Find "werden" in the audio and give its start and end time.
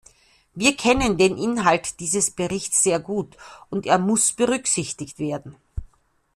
5.19-5.55